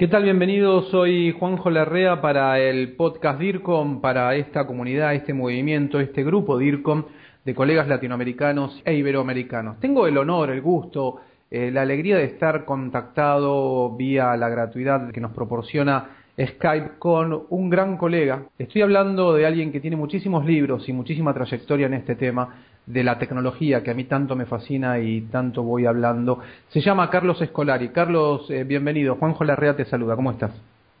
[0.00, 0.22] ¿Qué tal?
[0.22, 6.56] Bienvenidos, soy Juanjo Larrea para el podcast DIRCOM, para esta comunidad, este movimiento, este grupo
[6.56, 7.04] DIRCOM
[7.44, 9.78] de colegas latinoamericanos e iberoamericanos.
[9.78, 15.20] Tengo el honor, el gusto, eh, la alegría de estar contactado vía la gratuidad que
[15.20, 18.44] nos proporciona Skype con un gran colega.
[18.58, 22.54] Estoy hablando de alguien que tiene muchísimos libros y muchísima trayectoria en este tema
[22.92, 26.40] de la tecnología que a mí tanto me fascina y tanto voy hablando.
[26.68, 27.90] Se llama Carlos Escolari.
[27.90, 29.16] Carlos, eh, bienvenido.
[29.16, 30.16] Juanjo Larrea te saluda.
[30.16, 30.52] ¿Cómo estás?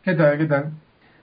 [0.02, 0.38] ¿Qué tal?
[0.38, 0.70] ¿Qué tal?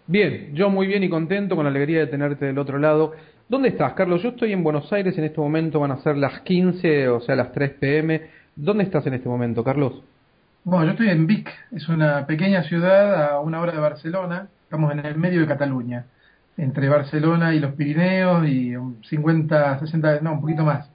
[0.07, 3.13] Bien, yo muy bien y contento, con la alegría de tenerte del otro lado.
[3.49, 4.21] ¿Dónde estás, Carlos?
[4.21, 7.35] Yo estoy en Buenos Aires, en este momento van a ser las 15, o sea,
[7.35, 8.21] las 3 pm.
[8.55, 10.01] ¿Dónde estás en este momento, Carlos?
[10.63, 14.91] Bueno, yo estoy en Vic, es una pequeña ciudad a una hora de Barcelona, estamos
[14.91, 16.05] en el medio de Cataluña
[16.57, 18.73] entre Barcelona y los Pirineos y
[19.09, 20.89] 50, 60, no, un poquito más,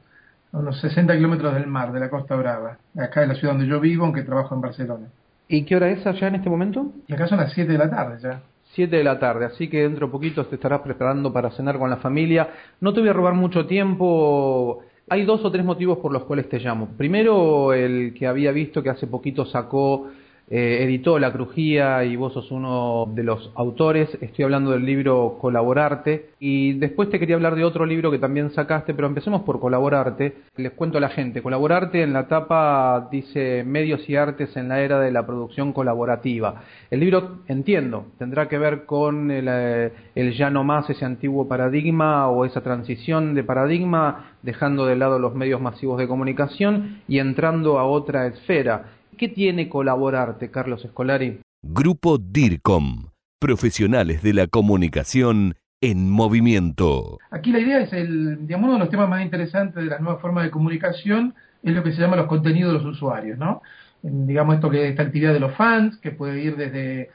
[0.53, 3.81] unos 60 kilómetros del mar, de la Costa Brava, acá es la ciudad donde yo
[3.81, 5.07] vivo, aunque trabajo en Barcelona.
[5.49, 6.93] ¿Y qué hora es allá en este momento?
[7.07, 8.41] Y acá son las 7 de la tarde ya.
[8.75, 11.91] 7 de la tarde, así que dentro de poquito te estarás preparando para cenar con
[11.91, 12.49] la familia.
[12.81, 14.83] No te voy a robar mucho tiempo.
[15.11, 16.89] Hay dos o tres motivos por los cuales te llamo.
[16.97, 20.09] Primero, el que había visto que hace poquito sacó
[20.51, 24.11] eh, editó La Crujía y vos sos uno de los autores.
[24.21, 28.51] Estoy hablando del libro Colaborarte y después te quería hablar de otro libro que también
[28.51, 30.35] sacaste, pero empecemos por Colaborarte.
[30.57, 34.81] Les cuento a la gente, Colaborarte en la tapa dice Medios y Artes en la
[34.81, 36.63] era de la producción colaborativa.
[36.91, 41.49] El libro, entiendo, tendrá que ver con el, eh, el ya no más ese antiguo
[41.49, 47.19] paradigma o esa transición de paradigma, dejando de lado los medios masivos de comunicación y
[47.19, 48.85] entrando a otra esfera
[49.17, 51.41] ¿Qué tiene colaborarte, Carlos Escolari?
[51.63, 57.19] Grupo DIRCOM, profesionales de la comunicación en movimiento.
[57.31, 60.21] Aquí la idea es el, digamos, uno de los temas más interesantes de las nuevas
[60.23, 63.63] formas de comunicación es lo que se llama los contenidos de los usuarios, ¿no?
[64.03, 67.11] Digamos esto que esta actividad de los fans, que puede ir desde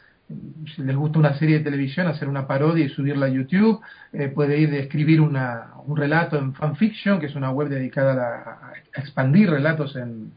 [0.76, 3.80] si les gusta una serie de televisión, hacer una parodia y subirla a YouTube,
[4.12, 8.60] eh, puede ir de escribir una, un relato en fanfiction, que es una web dedicada
[8.94, 10.32] a expandir relatos en,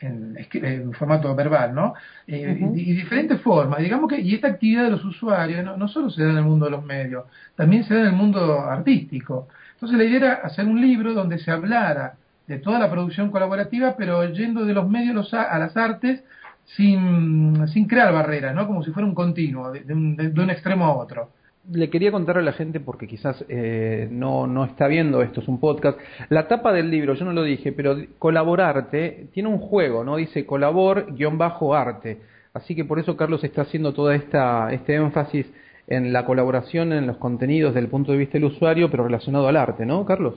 [0.00, 1.94] en, formato verbal, ¿no?
[2.26, 3.80] Eh, y, diferentes formas.
[3.80, 6.44] Digamos que, y esta actividad de los usuarios no, no, solo se da en el
[6.44, 7.24] mundo de los medios,
[7.54, 9.48] también se da en el mundo artístico.
[9.74, 12.14] Entonces la idea era hacer un libro donde se hablara
[12.46, 16.22] de toda la producción colaborativa, pero yendo de los medios a las artes
[16.64, 18.66] sin, sin crear barreras, ¿no?
[18.66, 21.30] Como si fuera un continuo, de un extremo a otro
[21.68, 25.48] le quería contar a la gente, porque quizás eh, no, no está viendo esto, es
[25.48, 25.98] un podcast,
[26.28, 30.16] la tapa del libro, yo no lo dije, pero colaborarte tiene un juego, ¿no?
[30.16, 32.20] Dice colabor-arte.
[32.52, 35.46] Así que por eso Carlos está haciendo toda esta este énfasis
[35.86, 39.46] en la colaboración en los contenidos desde el punto de vista del usuario, pero relacionado
[39.46, 40.34] al arte, ¿no, Carlos?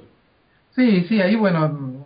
[0.75, 2.05] Sí, sí, ahí bueno,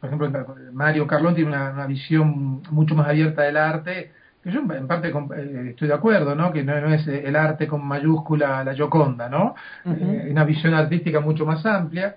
[0.00, 4.10] por ejemplo, Mario Carlón tiene una, una visión mucho más abierta del arte
[4.50, 6.52] yo en parte eh, estoy de acuerdo, ¿no?
[6.52, 9.54] Que no, es el arte con mayúscula la Gioconda, ¿no?
[9.84, 12.16] Eh, una visión artística mucho más amplia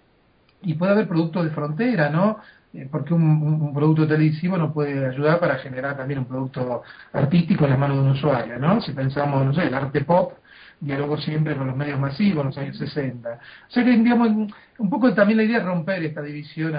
[0.61, 2.39] y puede haber productos de frontera, ¿no?
[2.73, 7.71] Eh, porque un, producto televisivo nos puede ayudar para generar también un producto artístico en
[7.71, 8.79] las manos de un usuario, ¿no?
[8.81, 10.33] Si pensamos, no sé, el arte pop
[10.79, 13.29] dialogó siempre con los medios masivos en los años 60.
[13.29, 14.29] O sea que, digamos,
[14.77, 16.73] un poco también la idea es romper esta división,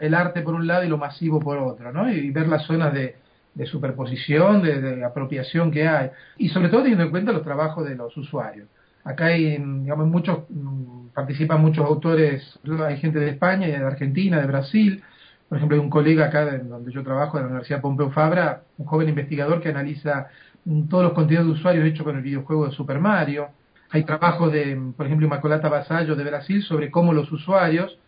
[0.00, 2.10] el arte por un lado y lo masivo por otro, ¿no?
[2.10, 3.16] Y ver las zonas de,
[3.56, 7.96] de superposición, de, apropiación que hay, y sobre todo teniendo en cuenta los trabajos de
[7.96, 8.68] los usuarios.
[9.02, 14.46] Acá hay, digamos, muchos, mm, participan muchos autores, hay gente de España, de Argentina, de
[14.46, 15.02] Brasil,
[15.48, 18.86] por ejemplo, hay un colega acá donde yo trabajo, de la Universidad Pompeu Fabra, un
[18.86, 20.28] joven investigador que analiza
[20.64, 23.48] mm, todos los contenidos de usuarios hechos con el videojuego de Super Mario.
[23.90, 27.98] Hay trabajos de, por ejemplo, Inmaculata Basallo de Brasil sobre cómo los usuarios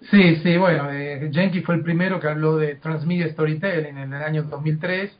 [0.09, 4.21] Sí, sí, bueno, eh, Jenkins fue el primero que habló de Transmedia Storytelling en el
[4.21, 5.18] año 2003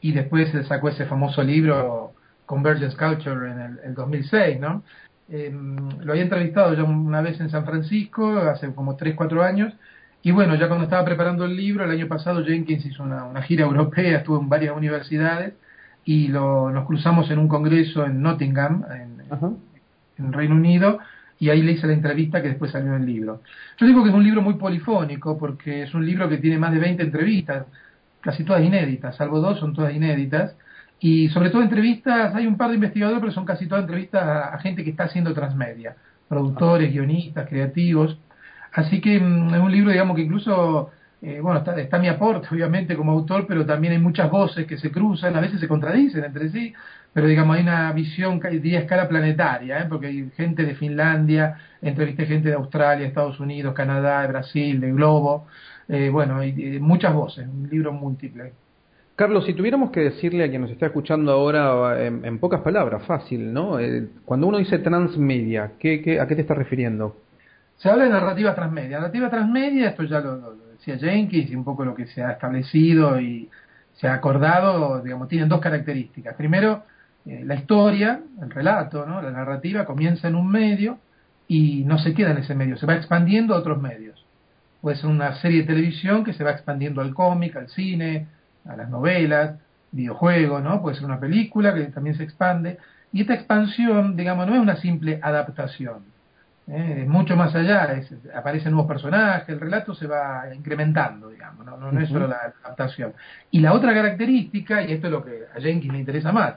[0.00, 2.13] y después sacó ese famoso libro
[2.46, 4.82] Convergence Culture en el, 2006, ¿no?
[5.28, 9.72] Em, lo había entrevistado ya una vez en San Francisco, hace como 3, 4 años,
[10.22, 13.64] y bueno, ya cuando estaba preparando el libro, el año pasado Jenkins hizo una, gira
[13.64, 15.54] europea, estuvo en varias universidades,
[16.04, 19.22] y lo, nos cruzamos en un congreso en Nottingham, en,
[20.18, 20.98] en Reino Unido,
[21.38, 23.42] y ahí le hice la entrevista que después salió en el libro.
[23.78, 26.72] Yo digo que es un libro muy polifónico, porque es un libro que tiene más
[26.72, 27.66] de 20 entrevistas,
[28.20, 30.56] casi todas inéditas, salvo dos son todas inéditas,
[31.00, 34.58] y sobre todo entrevistas, hay un par de investigadores, pero son casi todas entrevistas a,
[34.58, 35.96] gente que está haciendo transmedia,
[36.28, 38.18] productores, guionistas, creativos.
[38.72, 40.90] Así que mm, es un libro, digamos, que incluso,
[41.22, 44.78] eh, bueno, está, está mi aporte, obviamente, como autor, pero también hay muchas voces que
[44.78, 46.72] se cruzan, a veces se contradicen entre sí,
[47.12, 49.86] pero digamos, hay una visión, diría, a escala planetaria, ¿eh?
[49.88, 55.46] porque hay gente de Finlandia, entrevisté gente de Australia, Estados Unidos, Canadá, Brasil, de Globo,
[55.88, 58.52] eh, bueno, hay muchas voces, un libro múltiple.
[59.16, 63.52] Carlos, si tuviéramos que decirle a quien nos está escuchando ahora en, pocas palabras, fácil,
[63.52, 63.78] ¿no?
[63.78, 67.16] Eh, cuando uno dice transmedia, ¿qué, a qué te está refiriendo?
[67.76, 68.98] Se habla de narrativa transmedia.
[68.98, 73.20] Narrativa transmedia, esto ya lo, decía Jenkins y un poco lo que se ha establecido
[73.20, 73.48] y
[73.92, 76.34] se ha acordado, digamos, tienen dos características.
[76.34, 76.82] Primero,
[77.24, 79.22] eh, la historia, el relato, ¿no?
[79.22, 80.98] La narrativa comienza en un medio
[81.46, 84.26] y no se queda en ese medio, se va expandiendo a otros medios.
[84.80, 88.26] Puede ser una serie de televisión que se va expandiendo al cómic, al cine,
[88.66, 89.58] a las novelas,
[89.92, 90.82] videojuegos, ¿no?
[90.82, 92.78] Puede ser una película que también se expande.
[93.12, 96.04] Y esta expansión, digamos, no es una simple adaptación.
[96.66, 97.02] ¿eh?
[97.02, 98.00] Es mucho más allá,
[98.34, 103.12] aparecen nuevos personajes, el relato se va incrementando, digamos, no, no, es solo la adaptación.
[103.50, 106.54] Y la otra característica, y esto es lo que a Jenkins le interesa más,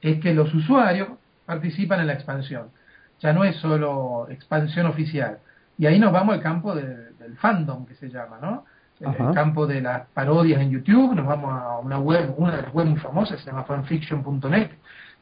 [0.00, 1.08] es que los usuarios
[1.46, 2.68] participan en la expansión.
[3.20, 5.38] Ya no es solo expansión oficial.
[5.78, 8.64] Y ahí nos vamos al campo del fandom, que se llama, ¿no?
[9.00, 12.62] En el campo de las parodias en YouTube, nos vamos a una web, una de
[12.62, 14.70] las webs muy famosas, se llama fanfiction.net,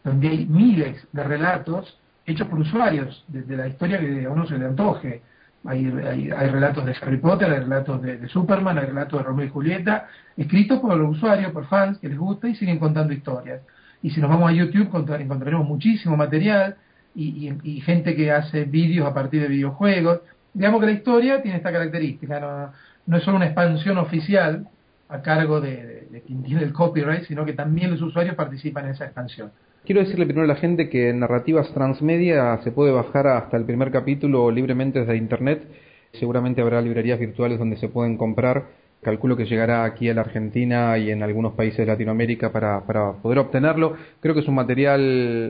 [0.04, 4.58] donde hay miles de relatos hechos por usuarios, de, la historia que a uno se
[4.58, 5.22] le antoje.
[5.64, 9.50] Hay, hay, relatos de Harry Potter, hay relatos de, Superman, hay relatos de Romeo y
[9.50, 13.62] Julieta, escritos por los usuarios, por fans que les gusta y siguen contando historias.
[14.02, 16.76] Y si nos vamos a YouTube encontraremos muchísimo material
[17.14, 20.20] y, y gente que hace vídeos a partir de videojuegos.
[20.52, 22.72] Digamos que la historia tiene esta característica, ¿no?
[23.06, 24.66] No es solo una expansión oficial
[25.08, 29.04] a cargo de, quien tiene el copyright, sino que también los usuarios participan en esa
[29.04, 29.50] expansión.
[29.84, 33.64] Quiero decirle primero a la gente que en Narrativas Transmedia se puede bajar hasta el
[33.64, 35.66] primer capítulo libremente desde Internet.
[36.12, 38.66] Seguramente habrá librerías virtuales donde se pueden comprar
[39.02, 43.14] calculo que llegará aquí a la Argentina y en algunos países de Latinoamérica para, para
[43.14, 43.96] poder obtenerlo.
[44.20, 45.00] Creo que es un material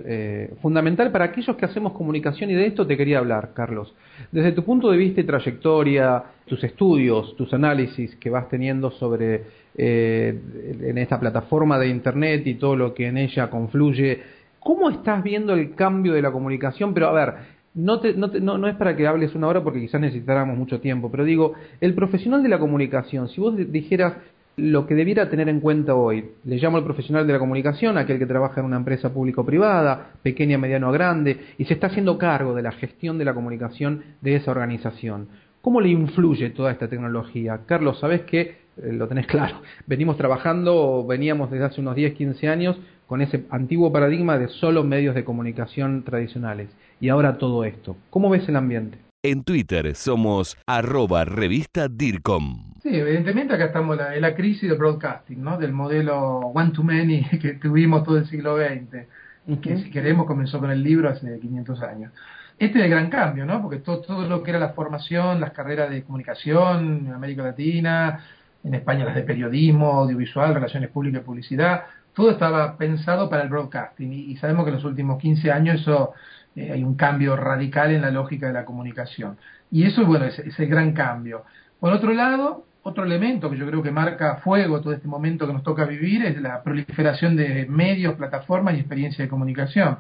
[0.07, 3.95] eh, fundamental para aquellos que hacemos comunicación y de esto te quería hablar, Carlos.
[4.31, 9.43] Desde tu punto de vista y trayectoria, tus estudios, tus análisis que vas teniendo sobre
[9.77, 10.41] eh,
[10.81, 14.23] en esta plataforma de Internet y todo lo que en ella confluye,
[14.61, 16.95] ¿cómo estás viendo el cambio de la comunicación?
[16.95, 17.35] Pero a ver,
[17.75, 21.11] no, te, no, no, es para que hables una hora porque quizás necesitáramos mucho tiempo,
[21.11, 24.15] pero digo, el profesional de la comunicación, si vos dijeras
[24.57, 28.19] lo que debiera tener en cuenta hoy, le llamo al profesional de la comunicación, aquel
[28.19, 32.55] que trabaja en una empresa público-privada, pequeña, mediano o grande, y se está haciendo cargo
[32.55, 35.29] de la gestión de la comunicación de esa organización.
[35.63, 37.61] ¿Cómo le influye toda esta tecnología?
[37.67, 42.77] Carlos, sabes que, lo tenés claro, venimos trabajando, veníamos desde hace unos 10, 15 años
[43.07, 46.71] con ese antiguo paradigma de solo medios de comunicación tradicionales.
[47.01, 47.97] Y ahora todo esto.
[48.11, 48.99] ¿Cómo ves el ambiente?
[49.23, 52.73] En Twitter somos arroba revista DIRCOM.
[52.83, 55.59] Sí, evidentemente acá estamos en la, crisis del broadcasting, ¿no?
[55.59, 59.61] del modelo one to many que tuvimos todo el siglo XX.
[59.61, 62.13] que si queremos comenzó con el libro hace 500 años.
[62.59, 63.61] Este es el gran cambio, ¿no?
[63.63, 68.25] Porque todo, todo lo que era la formación, las carreras de comunicación en América Latina,
[68.65, 71.83] en España las de periodismo, audiovisual, relaciones públicas y publicidad,
[72.15, 76.13] todo estaba pensado para el broadcasting y, sabemos que en los últimos 15 años eso
[76.55, 79.39] eh, hay un cambio radical en la lógica de la comunicación.
[79.71, 81.45] Y eso, bueno, es, es el gran cambio.
[81.81, 85.53] Por otro lado, otro elemento que yo creo que marca fuego todo este momento que
[85.53, 89.99] nos toca vivir es la proliferación de medios, plataformas y experiencia de comunicación.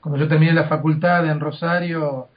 [0.00, 2.28] Cuando yo terminé la facultad en Rosario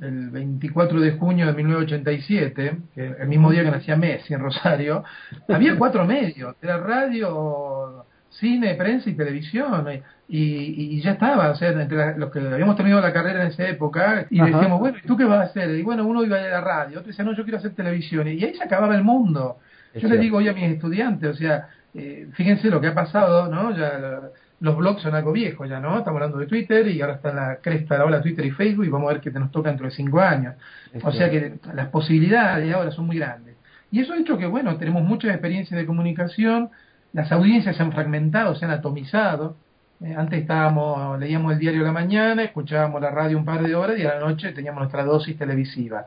[0.00, 5.04] el 24 de junio de 1987, que el mismo día que nacía Messi en Rosario,
[5.48, 9.86] había cuatro medios, era radio, cine, prensa y televisión,
[10.28, 14.26] y, ya estaba, o sea, entre los que habíamos terminado la carrera en esa época,
[14.30, 15.70] y decíamos, bueno, ¿y tú qué vas a hacer?
[15.70, 18.42] Y bueno, uno iba a la radio, otro decía, no, yo quiero hacer televisión, y
[18.42, 19.58] ahí se acababa el mundo.
[19.94, 23.48] yo le digo hoy a mis estudiantes, o sea, eh, fíjense lo que ha pasado,
[23.48, 23.76] ¿no?
[23.76, 24.30] Ya
[24.60, 25.98] los blogs son algo viejo ya, ¿no?
[25.98, 28.50] Estamos hablando de Twitter y ahora está en la cresta de la ola Twitter y
[28.50, 30.54] Facebook y vamos a ver qué nos toca dentro de cinco años.
[31.02, 33.56] o sea que las posibilidades ahora son muy grandes.
[33.90, 36.70] Y eso ha hecho que, bueno, tenemos muchas experiencias de comunicación,
[37.12, 39.56] las audiencias se han fragmentado, se han atomizado.
[40.02, 43.74] Eh, antes estábamos, leíamos el diario de la mañana, escuchábamos la radio un par de
[43.74, 46.06] horas y a la noche teníamos nuestra dosis televisiva.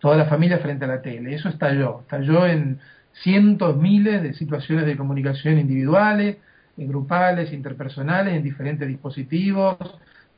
[0.00, 1.34] Toda la familia frente a la tele.
[1.34, 2.00] Eso estalló.
[2.00, 2.80] Estalló en
[3.12, 6.36] cientos, miles de situaciones de comunicación individuales,
[6.76, 9.76] grupales, interpersonales, en diferentes dispositivos,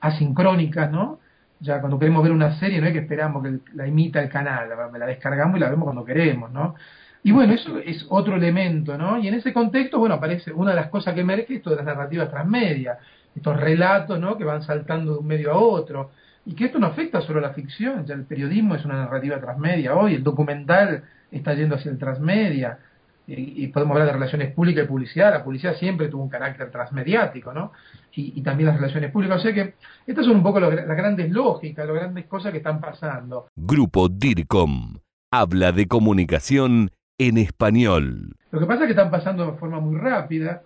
[0.00, 1.20] asincrónicas, ¿no?
[1.60, 4.68] Ya cuando queremos ver una serie no es que esperamos que la imita el canal,
[4.68, 6.74] la, la descargamos y la vemos cuando queremos, ¿no?
[7.22, 9.18] Y bueno, eso es otro elemento, ¿no?
[9.18, 11.86] Y en ese contexto, bueno, aparece una de las cosas que emerge esto de las
[11.86, 12.98] narrativas transmedia,
[13.34, 14.36] estos relatos, ¿no?
[14.36, 16.10] Que van saltando de un medio a otro.
[16.44, 19.40] Y que esto no afecta solo a la ficción, ya el periodismo es una narrativa
[19.40, 22.78] transmedia hoy, el documental está yendo hacia el transmedia,
[23.26, 27.52] y, podemos hablar de relaciones públicas y publicidad, la publicidad siempre tuvo un carácter transmediático,
[27.52, 27.72] ¿no?
[28.14, 29.38] Y, también las relaciones públicas.
[29.38, 29.74] O sea que
[30.06, 33.48] estas son un poco las grandes lógicas, las grandes cosas que están pasando.
[33.56, 34.98] Grupo DIRCOM
[35.32, 38.36] habla de comunicación en español.
[38.50, 40.62] Lo que pasa es que están pasando de forma muy rápida.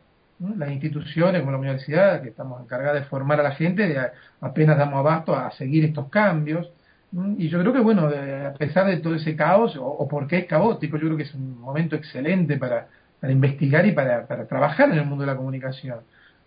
[0.56, 3.96] Las instituciones como la universidad, que estamos encargadas de formar a la gente,
[4.40, 6.70] apenas damos abasto a seguir estos cambios.
[7.10, 10.98] Y yo creo que, bueno, a pesar de todo ese caos, o, porque es caótico,
[10.98, 12.88] yo creo que es un momento excelente para,
[13.18, 16.00] para investigar y para, para, trabajar en el mundo de la comunicación.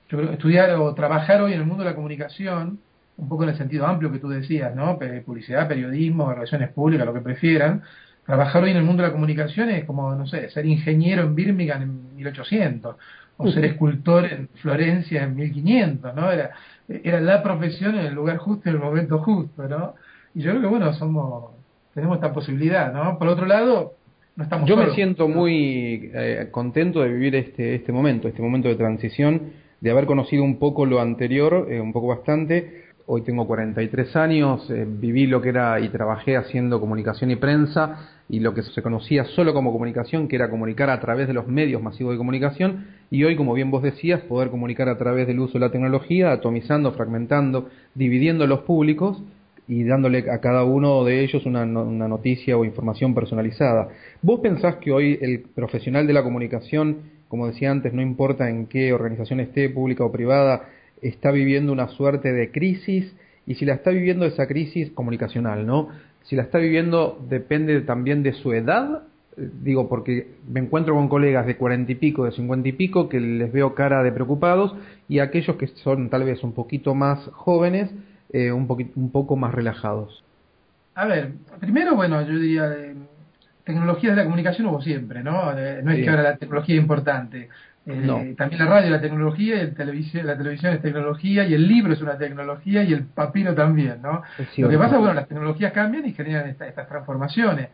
[0.10, 2.80] Yo creo que estudiar o trabajar hoy en el mundo de la comunicación,
[3.18, 5.00] un poco en el sentido amplio que tú decías, ¿no?
[5.26, 7.82] Publicidad, periodismo, relaciones públicas, lo que prefieran.
[8.26, 11.34] Trabajar hoy en el mundo de la comunicación es como, no sé, ser ingeniero en
[11.34, 12.96] Birmingham en 1800
[13.38, 16.32] o ser escultor en Florencia en 1500, ¿no?
[16.32, 16.52] Era,
[16.88, 19.96] era la profesión en el lugar justo en el momento justo, ¿no?
[20.34, 21.52] Y yo creo que, bueno, somos
[21.94, 23.18] tenemos esta posibilidad, ¿no?
[23.18, 23.94] Por otro lado,
[24.36, 28.70] no estamos Yo me siento muy eh, contento de vivir este, este momento, este momento
[28.70, 32.86] de transición, de haber conocido un poco lo anterior, eh, un poco bastante.
[33.08, 38.10] Hoy tengo 43 años, eh, viví lo que era y trabajé haciendo comunicación y prensa
[38.30, 41.48] y lo que se conocía solo como comunicación, que era comunicar a través de los
[41.48, 45.42] medios masivos de comunicación, y hoy, como bien vos decías, poder comunicar a través del
[45.42, 49.22] uso de la tecnología, atomizando, fragmentando, dividiendo los públicos
[49.68, 53.90] y dándole a cada uno de ellos una, una, noticia o información personalizada.
[54.22, 58.68] ¿Vos pensás que hoy el profesional de la comunicación, como decía antes, no importa en
[58.68, 60.70] qué organización esté, pública o privada,
[61.02, 63.16] está viviendo una suerte de crisis?
[63.48, 65.90] Y si la está viviendo esa crisis comunicacional, ¿no?
[66.24, 69.04] Si la está viviendo depende también de su edad,
[69.38, 73.10] eh, digo, porque me encuentro con colegas de cuarenta y pico, de cincuenta y pico,
[73.10, 74.76] que les veo cara de preocupados,
[75.08, 77.90] y aquellos que son tal vez un poquito más jóvenes,
[78.34, 80.24] eh, un, poquito, un poco más relajados?
[80.96, 82.96] A ver, primero, bueno, yo diría, eh,
[83.64, 85.58] tecnologías de la comunicación hubo siempre, ¿no?
[85.58, 87.50] Eh, no es que ahora la tecnología es importante.
[87.88, 91.54] Eh, también la radio es la tecnología, y el televisión, la televisión es tecnología, y
[91.54, 94.22] el libro es una tecnología, y el papiro también, ¿no?
[94.58, 97.70] Lo que pasa, bueno, las tecnologías cambian y generan estas transformaciones.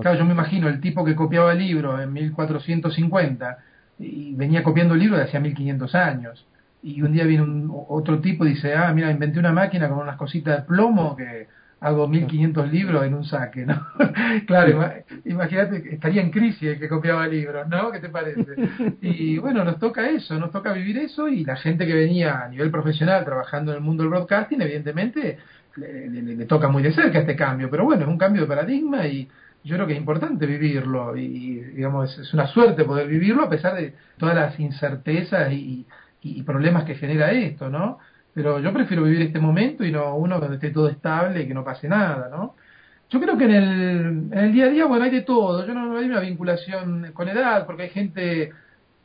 [0.00, 3.58] claro, yo me imagino el tipo que copiaba el libro en 1450
[3.98, 6.46] y venía copiando el libro de hacía 1500 años
[6.82, 9.98] y un día viene un, otro tipo y dice, ah, mira, inventé una máquina con
[9.98, 11.48] unas cositas de plomo que
[11.80, 13.86] hago 1500 libros en un saque, ¿no?
[14.46, 14.84] claro,
[15.24, 17.90] imagínate, estaría en crisis el que copiaba libros, ¿no?
[17.90, 18.44] ¿Qué te parece?
[19.00, 22.48] Y bueno, nos toca eso, nos toca vivir eso y la gente que venía a
[22.48, 25.38] nivel profesional trabajando en el mundo del broadcasting, evidentemente
[25.76, 29.28] le, toca muy de cerca este cambio, pero bueno, es un cambio de paradigma y
[29.62, 33.76] yo creo que es importante vivirlo y digamos es una suerte poder vivirlo a pesar
[33.76, 35.86] de todas las incertezas y,
[36.22, 37.98] y, problemas que genera esto, ¿no?
[38.34, 41.54] Pero yo prefiero vivir este momento y no uno donde esté todo estable y que
[41.54, 42.54] no pase nada, ¿no?
[43.10, 45.66] Yo creo que en el, día a día, bueno, hay de todo.
[45.66, 48.52] Yo no, no hay una vinculación con edad, porque hay gente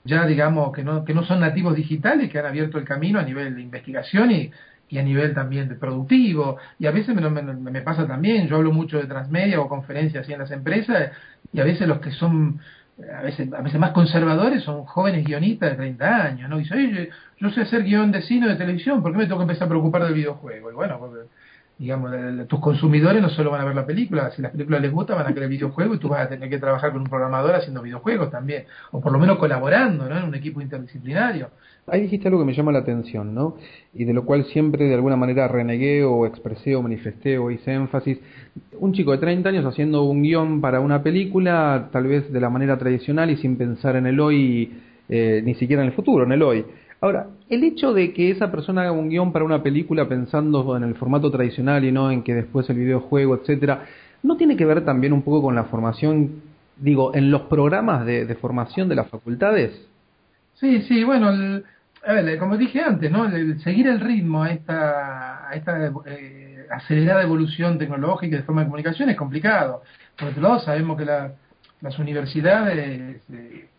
[0.05, 3.23] ya digamos que no, que no son nativos digitales, que han abierto el camino a
[3.23, 4.51] nivel de investigación y,
[4.87, 6.57] y a nivel también de productivo.
[6.79, 10.23] Y a veces me, me, me, pasa también, yo hablo mucho de transmedia o conferencias
[10.23, 11.11] así en las empresas,
[11.51, 12.59] y a veces los que son
[12.97, 16.57] a veces, a veces más conservadores son jóvenes guionistas de 30 años, ¿no?
[16.57, 19.43] Dice, oye, yo sé hacer guion de cine de televisión, ¿por qué me tengo que
[19.43, 20.71] empezar a preocupar del videojuego?
[20.71, 21.25] Y bueno, porque
[21.77, 22.11] digamos,
[22.47, 25.27] tus consumidores no solo van a ver la película, si las películas les gusta van
[25.27, 28.31] a querer videojuegos y tú vas a tener que trabajar con un programador haciendo videojuegos
[28.31, 30.17] también, o por lo menos colaborando, ¿no?
[30.17, 31.49] En un equipo interdisciplinario.
[31.87, 33.57] Ahí dijiste algo que me llama la atención, ¿no?
[33.93, 37.73] Y de lo cual siempre de alguna manera renegué o expresé o manifesté o hice
[37.73, 38.19] énfasis.
[38.79, 42.49] Un chico de 30 años haciendo un guion para una película, tal vez de la
[42.49, 46.31] manera tradicional y sin pensar en el hoy, eh, ni siquiera en el futuro, en
[46.31, 46.65] el hoy.
[47.01, 50.83] Ahora, el hecho de que esa persona haga un guion para una película pensando en
[50.83, 53.85] el formato tradicional y no en que después el videojuego, etcétera,
[54.23, 56.41] ¿no tiene que ver también un poco con la formación,
[56.77, 59.87] digo, en los programas de, formación de las facultades?
[60.55, 61.29] Sí, sí, bueno,
[62.05, 63.25] a ver, como dije antes, ¿no?
[63.25, 65.49] El, seguir el ritmo a esta,
[66.05, 69.83] eh, acelerada evolución tecnológica de forma de comunicación es complicado.
[70.17, 73.69] Por otro lado, sabemos que las universidades eh,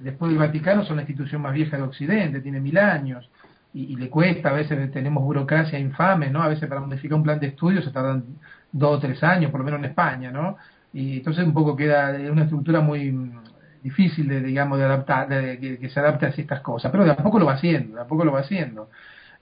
[0.00, 3.28] después del Vaticano son la institución más vieja de Occidente, tiene mil años,
[3.74, 6.42] y, le cuesta, a veces tenemos burocracia infame, ¿no?
[6.42, 8.24] A veces para modificar un plan de estudios se tardan
[8.70, 10.58] dos o tres años, por lo menos en España, ¿no?
[10.92, 13.40] Y entonces un poco queda una estructura muy mm,
[13.82, 17.16] difícil de, digamos, de adaptar, de, que, se adapte a estas cosas, pero de a
[17.16, 18.90] poco lo va haciendo, de a poco lo va haciendo.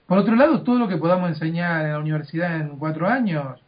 [0.05, 3.61] Por otro lado, todo lo que podamos enseñar en la universidad en cuatro años,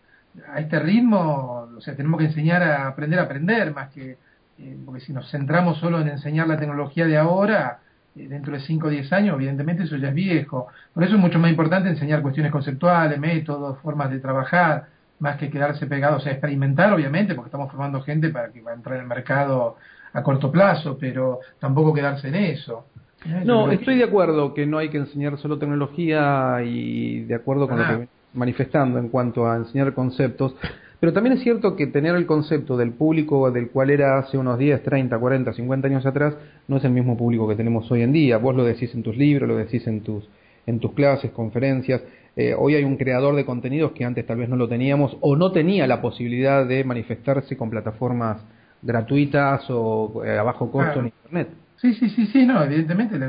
[0.53, 4.17] a este ritmo, o sea, tenemos que enseñar a aprender a aprender más que
[4.59, 7.79] eh, porque si nos centramos solo en enseñar la tecnología de ahora,
[8.15, 10.67] eh, dentro de 5 o 10 años, evidentemente eso ya es viejo.
[10.93, 14.87] Por eso es mucho más importante enseñar cuestiones conceptuales, métodos, formas de trabajar,
[15.19, 18.75] más que quedarse pegados a experimentar, obviamente, porque estamos formando gente para que va a
[18.75, 19.77] entrar en el mercado
[20.13, 22.85] a corto plazo, pero tampoco quedarse en eso.
[23.25, 23.43] ¿Eh?
[23.45, 27.79] No, estoy de acuerdo que no hay que enseñar solo tecnología y de acuerdo con
[27.79, 30.55] lo que manifestando en cuanto a enseñar conceptos,
[31.03, 34.57] pero también es cierto que tener el concepto del público del cual era hace unos
[34.57, 36.37] 10, 30, 40, 50 años atrás
[36.69, 38.37] no es el mismo público que tenemos hoy en día.
[38.37, 40.29] Vos lo decís en tus libros, lo decís en tus,
[40.65, 42.01] en tus clases, conferencias.
[42.37, 45.35] Eh, hoy hay un creador de contenidos que antes tal vez no lo teníamos o
[45.35, 48.41] no tenía la posibilidad de manifestarse con plataformas
[48.81, 51.49] gratuitas o eh, a bajo costo en Internet.
[51.83, 53.19] Sí, sí, sí, sí, no, evidentemente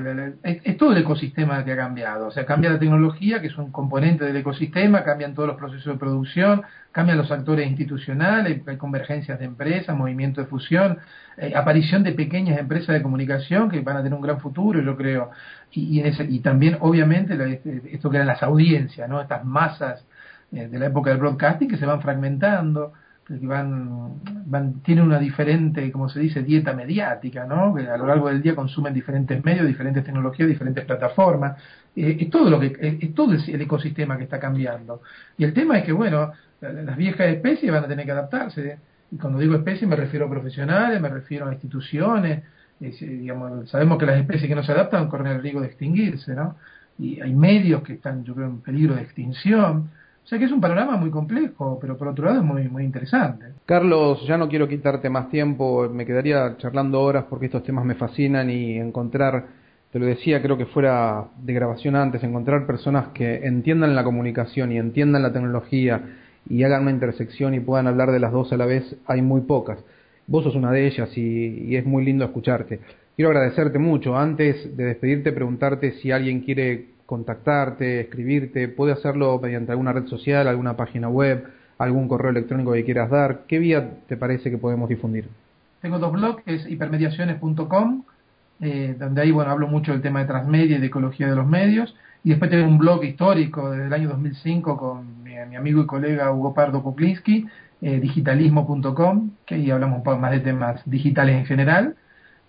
[0.45, 2.29] es, todo el ecosistema que ha cambiado.
[2.29, 5.95] O sea, cambia la tecnología, que es un componente del ecosistema, cambian todos los procesos
[5.95, 6.63] de producción,
[6.93, 10.99] cambian los actores institucionales, hay convergencias de empresas, movimiento de fusión,
[11.37, 14.97] eh, aparición de pequeñas empresas de comunicación que van a tener un gran futuro, yo
[14.97, 15.33] creo.
[15.73, 19.21] Y, y, y también, obviamente, este, esto que eran las audiencias, ¿no?
[19.21, 20.07] Estas masas
[20.53, 22.93] eh, de la época del broadcasting que se van fragmentando
[23.27, 27.75] que van, van, tienen una diferente, como se dice, dieta mediática, ¿no?
[27.75, 31.57] Que a lo largo del día consumen diferentes medios, diferentes tecnologías, diferentes plataformas.
[31.97, 35.01] Eh, es todo lo que, es, todo el, ecosistema que está cambiando.
[35.39, 38.79] Y el tema es que, bueno, las viejas especies van a tener que adaptarse.
[39.11, 42.43] Y cuando digo especies me refiero a profesionales, me refiero a instituciones.
[42.79, 46.57] digamos, sabemos que las especies que no se adaptan corren el riesgo de extinguirse, ¿no?
[46.99, 49.91] Y hay medios que están, yo creo, en peligro de extinción.
[50.25, 52.83] O sea que es un panorama muy complejo, pero por otro lado es muy, muy
[52.83, 53.45] interesante.
[53.67, 57.95] Carlos, ya no quiero quitarte más tiempo, me quedaría charlando horas porque estos temas me
[57.95, 59.45] fascinan y encontrar,
[59.93, 64.73] te lo decía, creo que fuera de grabación antes, encontrar personas que entiendan la comunicación
[64.73, 66.01] y entiendan la tecnología
[66.49, 69.43] y hagan una intersección y puedan hablar de las dos a la vez, hay muy
[69.43, 69.85] pocas.
[70.27, 72.81] Vos sos una de ellas y, y es muy lindo escucharte.
[73.15, 74.17] Quiero agradecerte mucho.
[74.17, 80.49] Antes de despedirte, preguntarte si alguien quiere contactarte, escribirte, puede hacerlo mediante alguna red social,
[80.49, 81.47] alguna página web,
[81.79, 83.43] algún correo electrónico que quieras dar.
[83.47, 85.29] ¿Qué vía te parece que podemos difundir?
[85.81, 88.05] Tengo dos blogs, es hipermediaciones.com,
[88.61, 91.47] eh, donde ahí bueno hablo mucho del tema de transmedia y de ecología de los
[91.47, 95.87] medios, y después tengo un blog histórico desde el año 2005 con mi, amigo y
[95.87, 97.47] colega Hugo Pardo Kuklinski,
[97.83, 101.97] eh, digitalismo.com, que ahí hablamos un poco más de temas digitales en general,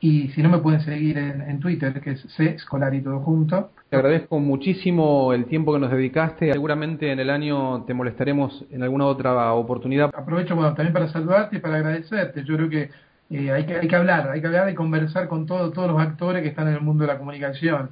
[0.05, 3.71] y si no me pueden seguir en, Twitter, que es C, escolar y todo junto.
[3.89, 6.53] Te agradezco muchísimo el tiempo que nos dedicaste.
[6.53, 10.11] Seguramente en el año te molestaremos en alguna otra oportunidad.
[10.13, 12.43] Aprovecho bueno, también para saludarte y para agradecerte.
[12.43, 12.91] Yo creo que,
[13.31, 15.99] eh, hay que hay que hablar, hay que hablar y conversar con todo, todos los
[15.99, 17.89] actores que están en el mundo de la comunicación.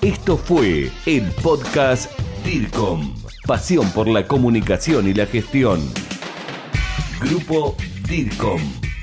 [0.00, 3.14] Esto fue el podcast DIRCOM,
[3.46, 5.80] pasión por la comunicación y la gestión.
[7.20, 7.76] Grupo
[8.08, 8.89] DIRCOM.